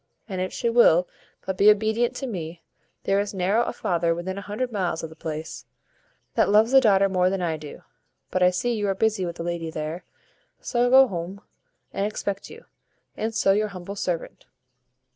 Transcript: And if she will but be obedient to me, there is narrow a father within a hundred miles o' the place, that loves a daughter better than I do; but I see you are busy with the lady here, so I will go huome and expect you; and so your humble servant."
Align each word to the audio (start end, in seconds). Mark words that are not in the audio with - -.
And 0.27 0.41
if 0.41 0.51
she 0.51 0.67
will 0.67 1.07
but 1.45 1.57
be 1.59 1.69
obedient 1.69 2.15
to 2.15 2.25
me, 2.25 2.63
there 3.03 3.19
is 3.19 3.35
narrow 3.35 3.63
a 3.65 3.71
father 3.71 4.15
within 4.15 4.35
a 4.35 4.41
hundred 4.41 4.71
miles 4.71 5.03
o' 5.03 5.07
the 5.07 5.15
place, 5.15 5.63
that 6.33 6.49
loves 6.49 6.73
a 6.73 6.81
daughter 6.81 7.07
better 7.07 7.29
than 7.29 7.43
I 7.43 7.55
do; 7.55 7.83
but 8.31 8.41
I 8.41 8.49
see 8.49 8.73
you 8.73 8.87
are 8.87 8.95
busy 8.95 9.27
with 9.27 9.35
the 9.35 9.43
lady 9.43 9.69
here, 9.69 10.03
so 10.59 10.79
I 10.79 10.87
will 10.87 11.07
go 11.07 11.13
huome 11.13 11.41
and 11.93 12.03
expect 12.07 12.49
you; 12.49 12.65
and 13.15 13.35
so 13.35 13.51
your 13.51 13.67
humble 13.67 13.95
servant." 13.95 14.47